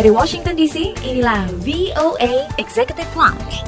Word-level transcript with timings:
Dari 0.00 0.08
Washington 0.08 0.56
DC, 0.56 0.96
inilah 1.04 1.44
VOA 1.60 2.48
Executive 2.56 3.12
Lounge. 3.12 3.60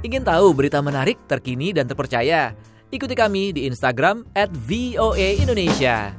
Ingin 0.00 0.24
tahu 0.24 0.56
berita 0.56 0.80
menarik, 0.80 1.20
terkini, 1.28 1.76
dan 1.76 1.84
terpercaya? 1.84 2.56
Ikuti 2.88 3.12
kami 3.12 3.52
di 3.52 3.68
Instagram 3.68 4.24
at 4.32 4.48
VOA 4.48 5.36
Indonesia. 5.36 6.16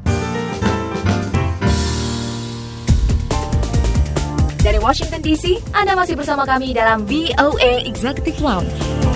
Dari 4.62 4.78
Washington 4.78 5.26
DC, 5.26 5.74
Anda 5.74 5.98
masih 5.98 6.14
bersama 6.14 6.46
kami 6.46 6.78
dalam 6.78 7.02
VOA 7.10 7.82
Executive 7.82 8.38
Lounge. 8.46 9.07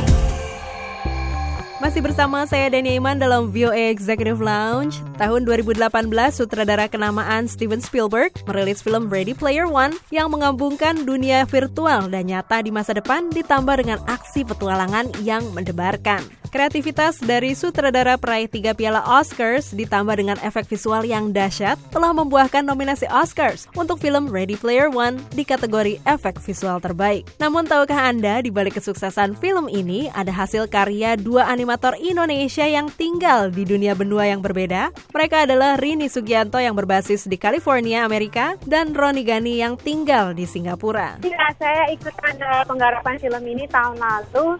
Masih 1.81 1.97
bersama 1.97 2.45
saya 2.45 2.69
Dani 2.69 3.01
Iman 3.01 3.17
dalam 3.17 3.49
VOA 3.49 3.89
Executive 3.89 4.37
Lounge. 4.37 5.01
Tahun 5.17 5.41
2018, 5.49 5.81
sutradara 6.29 6.85
kenamaan 6.85 7.49
Steven 7.49 7.81
Spielberg 7.81 8.29
merilis 8.45 8.85
film 8.85 9.09
Ready 9.09 9.33
Player 9.33 9.65
One 9.65 9.97
yang 10.13 10.29
mengambungkan 10.29 11.09
dunia 11.09 11.41
virtual 11.49 12.05
dan 12.05 12.29
nyata 12.29 12.61
di 12.61 12.69
masa 12.69 12.93
depan 12.93 13.33
ditambah 13.33 13.81
dengan 13.81 13.97
aksi 14.05 14.45
petualangan 14.45 15.09
yang 15.25 15.41
mendebarkan. 15.57 16.40
Kreativitas 16.51 17.23
dari 17.23 17.55
sutradara 17.55 18.19
peraih 18.19 18.43
tiga 18.43 18.75
piala 18.75 18.99
Oscars 19.07 19.71
ditambah 19.71 20.19
dengan 20.19 20.35
efek 20.43 20.67
visual 20.67 21.07
yang 21.07 21.31
dahsyat 21.31 21.79
telah 21.95 22.11
membuahkan 22.11 22.59
nominasi 22.59 23.07
Oscars 23.07 23.71
untuk 23.71 24.03
film 24.03 24.27
Ready 24.27 24.59
Player 24.59 24.91
One 24.91 25.15
di 25.31 25.47
kategori 25.47 26.03
efek 26.03 26.43
visual 26.43 26.83
terbaik. 26.83 27.23
Namun 27.39 27.71
tahukah 27.71 28.11
Anda 28.11 28.43
di 28.43 28.51
balik 28.51 28.83
kesuksesan 28.83 29.39
film 29.39 29.71
ini 29.71 30.11
ada 30.11 30.35
hasil 30.35 30.67
karya 30.67 31.15
dua 31.15 31.47
animator 31.47 31.95
Indonesia 31.95 32.67
yang 32.67 32.91
tinggal 32.99 33.47
di 33.47 33.63
dunia 33.63 33.95
benua 33.95 34.27
yang 34.27 34.43
berbeda? 34.43 34.91
Mereka 35.15 35.47
adalah 35.47 35.79
Rini 35.79 36.11
Sugianto 36.11 36.59
yang 36.59 36.75
berbasis 36.75 37.31
di 37.31 37.39
California, 37.39 38.03
Amerika 38.03 38.59
dan 38.67 38.91
Roni 38.91 39.23
Gani 39.23 39.63
yang 39.63 39.79
tinggal 39.79 40.35
di 40.35 40.43
Singapura. 40.43 41.15
Ya, 41.23 41.47
saya 41.55 41.87
ikutan 41.95 42.35
uh, 42.43 42.67
penggarapan 42.67 43.15
film 43.23 43.43
ini 43.47 43.71
tahun 43.71 44.03
lalu 44.03 44.59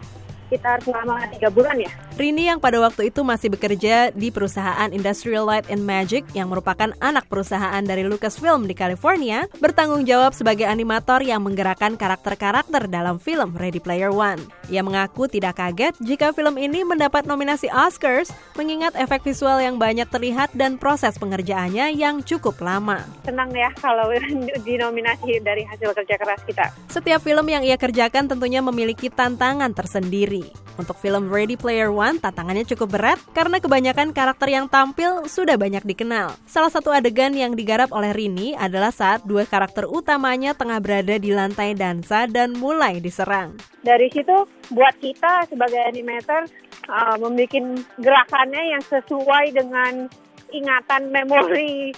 sekitar 0.52 0.84
selama 0.84 1.24
tiga 1.32 1.48
bulan 1.48 1.80
ya. 1.80 1.88
Rini 2.12 2.44
yang 2.52 2.60
pada 2.60 2.76
waktu 2.76 3.08
itu 3.08 3.24
masih 3.24 3.48
bekerja 3.48 4.12
di 4.12 4.28
perusahaan 4.28 4.92
Industrial 4.92 5.48
Light 5.48 5.64
and 5.72 5.80
Magic 5.80 6.28
yang 6.36 6.52
merupakan 6.52 6.92
anak 7.00 7.24
perusahaan 7.32 7.80
dari 7.80 8.04
Lucasfilm 8.04 8.68
di 8.68 8.76
California, 8.76 9.48
bertanggung 9.64 10.04
jawab 10.04 10.36
sebagai 10.36 10.68
animator 10.68 11.24
yang 11.24 11.40
menggerakkan 11.40 11.96
karakter-karakter 11.96 12.84
dalam 12.92 13.16
film 13.16 13.56
Ready 13.56 13.80
Player 13.80 14.12
One. 14.12 14.44
Ia 14.68 14.84
mengaku 14.84 15.24
tidak 15.24 15.56
kaget 15.56 15.96
jika 16.04 16.36
film 16.36 16.60
ini 16.60 16.84
mendapat 16.84 17.24
nominasi 17.24 17.72
Oscars, 17.72 18.28
mengingat 18.60 18.92
efek 19.00 19.24
visual 19.24 19.56
yang 19.64 19.80
banyak 19.80 20.06
terlihat 20.12 20.52
dan 20.52 20.76
proses 20.76 21.16
pengerjaannya 21.16 21.96
yang 21.96 22.20
cukup 22.20 22.60
lama. 22.60 23.08
Senang 23.24 23.56
ya 23.56 23.72
kalau 23.80 24.12
dinominasi 24.68 25.40
dari 25.40 25.64
hasil 25.64 25.96
kerja 25.96 26.20
keras 26.20 26.44
kita. 26.44 26.76
Setiap 26.92 27.24
film 27.24 27.48
yang 27.48 27.64
ia 27.64 27.80
kerjakan 27.80 28.28
tentunya 28.28 28.60
memiliki 28.60 29.08
tantangan 29.08 29.72
tersendiri. 29.72 30.52
Untuk 30.80 30.96
film 30.96 31.28
Ready 31.28 31.60
Player 31.60 31.92
One, 31.92 32.16
tantangannya 32.16 32.64
cukup 32.64 32.96
berat 32.96 33.20
karena 33.36 33.60
kebanyakan 33.60 34.16
karakter 34.16 34.48
yang 34.48 34.66
tampil 34.72 35.28
sudah 35.28 35.60
banyak 35.60 35.84
dikenal. 35.84 36.32
Salah 36.48 36.72
satu 36.72 36.88
adegan 36.88 37.36
yang 37.36 37.52
digarap 37.52 37.92
oleh 37.92 38.12
Rini 38.16 38.56
adalah 38.56 38.88
saat 38.88 39.20
dua 39.28 39.44
karakter 39.44 39.84
utamanya 39.84 40.56
tengah 40.56 40.80
berada 40.80 41.20
di 41.20 41.30
lantai 41.32 41.76
dansa 41.76 42.24
dan 42.24 42.56
mulai 42.56 43.04
diserang. 43.04 43.56
Dari 43.84 44.08
situ, 44.08 44.48
buat 44.72 44.96
kita 44.96 45.52
sebagai 45.52 45.80
animator 45.84 46.48
uh, 46.88 47.16
membuat 47.20 47.84
gerakannya 48.00 48.72
yang 48.72 48.82
sesuai 48.88 49.52
dengan 49.52 50.08
ingatan 50.52 51.12
memori 51.12 51.92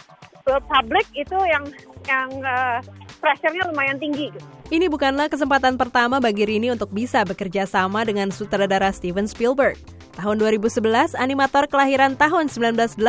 publik 0.45 1.07
itu 1.17 1.39
yang 1.49 1.65
yang 2.05 2.31
uh, 2.45 2.79
pressure-nya 3.25 3.65
lumayan 3.73 3.97
tinggi. 3.97 4.29
Ini 4.69 4.93
bukanlah 4.93 5.33
kesempatan 5.33 5.81
pertama 5.81 6.21
bagi 6.21 6.45
Rini 6.45 6.69
untuk 6.69 6.93
bisa 6.93 7.25
bekerja 7.25 7.65
sama 7.65 8.05
dengan 8.05 8.29
sutradara 8.29 8.93
Steven 8.93 9.25
Spielberg. 9.25 9.81
Tahun 10.15 10.39
2011, 10.39 11.19
animator 11.19 11.67
kelahiran 11.67 12.15
tahun 12.15 12.47
1980 12.47 13.03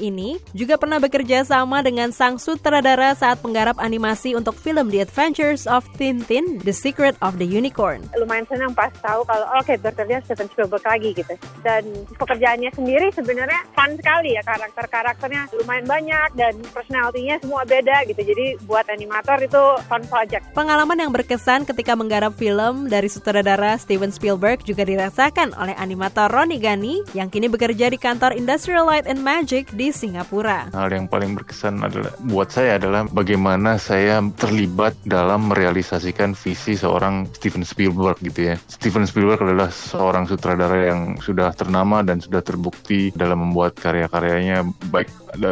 ini 0.00 0.40
juga 0.56 0.80
pernah 0.80 0.96
bekerja 0.96 1.44
sama 1.44 1.84
dengan 1.84 2.08
sang 2.16 2.40
sutradara 2.40 3.12
saat 3.12 3.44
penggarap 3.44 3.76
animasi 3.76 4.32
untuk 4.32 4.56
film 4.56 4.88
The 4.88 5.04
Adventures 5.04 5.68
of 5.68 5.84
Tintin, 6.00 6.64
The 6.64 6.72
Secret 6.72 7.12
of 7.20 7.36
the 7.36 7.44
Unicorn. 7.44 8.08
Lumayan 8.16 8.48
senang 8.48 8.72
pas 8.72 8.88
tahu 9.04 9.28
kalau 9.28 9.44
oke 9.60 9.68
okay, 9.68 9.76
bekerja 9.76 10.24
Steven 10.24 10.48
Spielberg 10.48 10.84
lagi 10.88 11.12
gitu. 11.12 11.34
Dan 11.60 11.84
pekerjaannya 12.16 12.72
sendiri 12.72 13.12
sebenarnya 13.12 13.60
fun 13.76 13.92
sekali 14.00 14.32
ya 14.32 14.42
karakter-karakternya 14.48 15.52
lumayan 15.60 15.84
banyak 15.84 16.28
dan 16.40 16.56
personalitinya 16.72 17.36
semua 17.44 17.68
beda 17.68 18.08
gitu. 18.08 18.24
Jadi 18.24 18.64
buat 18.64 18.88
animator 18.88 19.44
itu 19.44 19.64
fun 19.92 20.00
project. 20.08 20.56
Pengalaman 20.56 21.04
yang 21.04 21.12
berkesan 21.12 21.68
ketika 21.68 21.92
menggarap 21.92 22.32
film 22.32 22.88
dari 22.88 23.12
sutradara 23.12 23.76
Steven 23.76 24.08
Spielberg 24.08 24.64
juga 24.64 24.88
dirasakan 24.88 25.52
oleh 25.52 25.76
animator 25.76 26.32
Ron 26.32 26.45
Roni 26.46 26.62
Gani 26.62 27.02
yang 27.10 27.26
kini 27.26 27.50
bekerja 27.50 27.90
di 27.90 27.98
kantor 27.98 28.30
Industrial 28.38 28.86
Light 28.86 29.10
and 29.10 29.18
Magic 29.18 29.66
di 29.74 29.90
Singapura. 29.90 30.70
Hal 30.70 30.94
yang 30.94 31.10
paling 31.10 31.34
berkesan 31.34 31.82
adalah 31.82 32.14
buat 32.22 32.54
saya 32.54 32.78
adalah 32.78 33.02
bagaimana 33.10 33.82
saya 33.82 34.22
terlibat 34.38 34.94
dalam 35.02 35.50
merealisasikan 35.50 36.38
visi 36.38 36.78
seorang 36.78 37.26
Steven 37.34 37.66
Spielberg 37.66 38.22
gitu 38.22 38.54
ya. 38.54 38.62
Steven 38.70 39.10
Spielberg 39.10 39.42
adalah 39.42 39.74
seorang 39.74 40.30
sutradara 40.30 40.86
yang 40.86 41.18
sudah 41.18 41.50
ternama 41.50 42.06
dan 42.06 42.22
sudah 42.22 42.46
terbukti 42.46 43.10
dalam 43.18 43.42
membuat 43.42 43.74
karya-karyanya 43.82 44.70
baik 44.94 45.10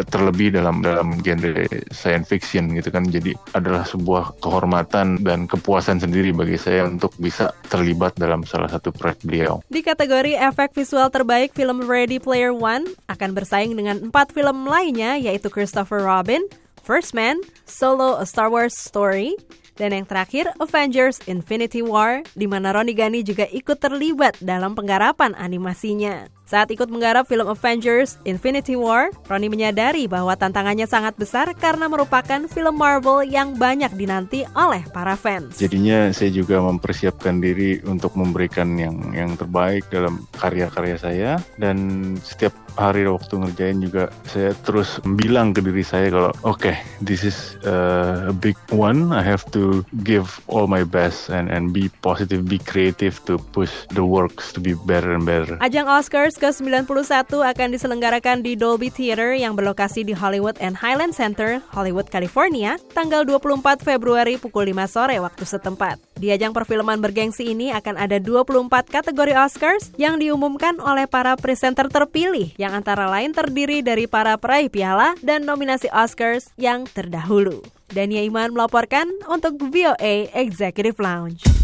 terlebih 0.09 0.55
dalam 0.55 0.81
dalam 0.81 1.21
genre 1.21 1.67
science 1.93 2.31
fiction 2.31 2.73
gitu 2.73 2.89
kan 2.89 3.05
jadi 3.05 3.37
adalah 3.53 3.85
sebuah 3.85 4.41
kehormatan 4.41 5.21
dan 5.27 5.45
kepuasan 5.45 6.01
sendiri 6.01 6.33
bagi 6.33 6.57
saya 6.57 6.89
untuk 6.89 7.13
bisa 7.21 7.53
terlibat 7.69 8.17
dalam 8.17 8.47
salah 8.49 8.71
satu 8.71 8.95
proyek 8.95 9.21
beliau. 9.27 9.61
Di 9.69 9.85
kategori 9.85 10.39
efek 10.41 10.73
visual 10.73 10.84
terbaik 10.89 11.57
film 11.57 11.89
Ready 11.89 12.21
Player 12.21 12.53
One 12.53 12.93
akan 13.09 13.33
bersaing 13.33 13.73
dengan 13.73 14.05
empat 14.05 14.37
film 14.37 14.69
lainnya 14.69 15.17
yaitu 15.17 15.49
Christopher 15.49 16.05
Robin, 16.05 16.45
First 16.85 17.17
Man, 17.17 17.41
Solo 17.65 18.21
A 18.21 18.27
Star 18.29 18.53
Wars 18.53 18.77
Story, 18.77 19.33
dan 19.75 19.91
yang 19.91 20.07
terakhir, 20.07 20.55
Avengers 20.63 21.19
Infinity 21.27 21.83
War, 21.83 22.23
di 22.39 22.47
mana 22.47 22.71
Ronnie 22.71 22.95
Gani 22.95 23.27
juga 23.27 23.49
ikut 23.51 23.83
terlibat 23.83 24.39
dalam 24.39 24.79
penggarapan 24.79 25.35
animasinya. 25.35 26.31
Saat 26.45 26.69
ikut 26.69 26.93
menggarap 26.93 27.25
film 27.25 27.49
Avengers 27.49 28.21
Infinity 28.29 28.77
War, 28.77 29.09
Ronnie 29.33 29.49
menyadari 29.49 30.05
bahwa 30.05 30.37
tantangannya 30.37 30.85
sangat 30.85 31.17
besar 31.17 31.49
karena 31.57 31.89
merupakan 31.89 32.45
film 32.53 32.77
Marvel 32.77 33.25
yang 33.25 33.57
banyak 33.57 33.89
dinanti 33.97 34.45
oleh 34.53 34.85
para 34.93 35.17
fans. 35.17 35.57
Jadinya 35.57 36.13
saya 36.13 36.29
juga 36.29 36.61
mempersiapkan 36.61 37.41
diri 37.41 37.81
untuk 37.89 38.13
memberikan 38.21 38.77
yang 38.77 39.17
yang 39.17 39.33
terbaik 39.41 39.89
dalam 39.89 40.29
karya-karya 40.37 40.97
saya 41.01 41.31
dan 41.57 42.13
setiap 42.21 42.53
hari 42.75 43.07
waktu 43.07 43.39
ngerjain 43.39 43.79
juga 43.81 44.11
saya 44.27 44.51
terus 44.67 44.99
bilang 45.17 45.55
ke 45.55 45.63
diri 45.63 45.87
saya 45.87 46.11
kalau 46.11 46.33
oke 46.43 46.59
okay, 46.59 46.77
this 46.99 47.23
is 47.23 47.55
a 47.65 48.35
big 48.35 48.59
one 48.75 49.15
I 49.15 49.23
have 49.23 49.47
to 49.55 49.87
give 50.03 50.43
all 50.51 50.67
my 50.67 50.83
best 50.83 51.31
and 51.31 51.47
and 51.49 51.71
be 51.71 51.87
positive 52.03 52.45
be 52.51 52.59
creative 52.59 53.23
to 53.31 53.39
push 53.55 53.71
the 53.95 54.03
works 54.03 54.51
to 54.53 54.61
be 54.61 54.75
better 54.85 55.15
and 55.15 55.25
better. 55.25 55.57
Ajang 55.63 55.87
Oscars 55.87 56.34
ke-91 56.39 57.31
akan 57.31 57.69
diselenggarakan 57.73 58.45
di 58.45 58.55
Dolby 58.55 58.93
Theater 58.93 59.35
yang 59.35 59.57
berlokasi 59.57 60.05
di 60.05 60.15
Hollywood 60.15 60.55
and 60.61 60.79
Highland 60.79 61.17
Center, 61.17 61.59
Hollywood, 61.73 62.07
California, 62.13 62.77
tanggal 62.93 63.27
24 63.27 63.83
Februari 63.83 64.37
pukul 64.37 64.71
5 64.71 64.85
sore 64.87 65.17
waktu 65.19 65.45
setempat. 65.49 65.99
Di 66.21 66.31
ajang 66.31 66.53
perfilman 66.53 67.03
bergengsi 67.03 67.51
ini 67.51 67.73
akan 67.73 67.97
ada 67.97 68.23
24 68.23 68.71
kategori 68.87 69.35
Oscars 69.35 69.91
yang 69.99 70.21
diumumkan 70.21 70.79
oleh 70.79 71.11
para 71.11 71.35
presenter 71.35 71.91
terpilih 71.91 72.53
yang 72.61 72.77
antara 72.77 73.09
lain 73.09 73.35
terdiri 73.35 73.83
dari 73.83 74.05
para 74.05 74.39
peraih 74.39 74.69
piala 74.69 75.19
dan 75.25 75.49
nominasi 75.49 75.91
Oscars 75.91 76.53
yang 76.61 76.85
terdahulu. 76.87 77.65
Dania 77.91 78.27
Iman 78.27 78.53
melaporkan 78.53 79.07
untuk 79.31 79.57
VOA 79.71 80.31
Executive 80.35 80.99
Lounge. 81.01 81.64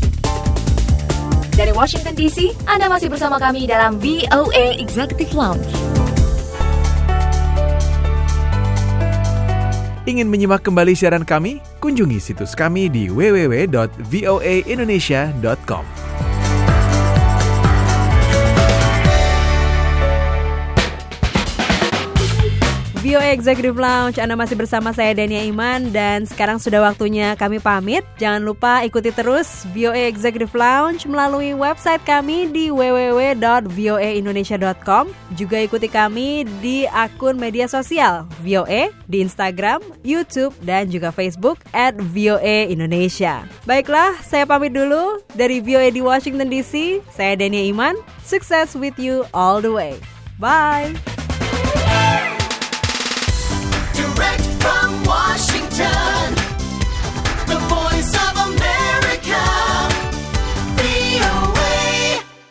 Dari 1.61 1.77
Washington 1.77 2.17
DC, 2.17 2.57
Anda 2.65 2.89
masih 2.89 3.13
bersama 3.13 3.37
kami 3.37 3.69
dalam 3.69 4.01
VOA 4.01 4.81
Executive 4.81 5.29
Lounge. 5.37 5.69
Ingin 10.09 10.33
menyimak 10.33 10.65
kembali 10.65 10.97
siaran 10.97 11.29
kami? 11.29 11.61
Kunjungi 11.85 12.17
situs 12.17 12.57
kami 12.57 12.89
di 12.89 13.13
www.voaindonesia.com. 13.13 15.85
VOA 23.01 23.33
Executive 23.33 23.81
Lounge, 23.81 24.21
Anda 24.21 24.37
masih 24.37 24.61
bersama 24.61 24.93
saya 24.93 25.17
Dania 25.17 25.41
Iman 25.41 25.89
dan 25.89 26.29
sekarang 26.29 26.61
sudah 26.61 26.85
waktunya 26.85 27.33
kami 27.33 27.57
pamit. 27.57 28.05
Jangan 28.21 28.45
lupa 28.45 28.85
ikuti 28.85 29.09
terus 29.09 29.65
VOA 29.73 30.05
Executive 30.05 30.53
Lounge 30.53 31.09
melalui 31.09 31.57
website 31.57 32.05
kami 32.05 32.53
di 32.53 32.69
www.voaindonesia.com. 32.69 35.09
Juga 35.33 35.65
ikuti 35.65 35.89
kami 35.89 36.45
di 36.61 36.85
akun 36.93 37.41
media 37.41 37.65
sosial 37.73 38.29
VOA 38.45 38.93
di 39.09 39.25
Instagram, 39.25 39.81
YouTube, 40.05 40.53
dan 40.61 40.93
juga 40.93 41.09
Facebook 41.09 41.57
at 41.73 41.97
VOA 41.97 42.69
Indonesia. 42.69 43.49
Baiklah, 43.65 44.13
saya 44.21 44.45
pamit 44.45 44.77
dulu 44.77 45.25
dari 45.33 45.65
VOA 45.65 45.89
di 45.89 46.05
Washington 46.05 46.53
DC. 46.53 47.01
Saya 47.09 47.33
Dania 47.33 47.65
Iman. 47.65 47.97
Sukses 48.21 48.77
with 48.77 49.01
you 49.01 49.25
all 49.33 49.65
the 49.65 49.73
way. 49.73 49.97
Bye. 50.37 51.20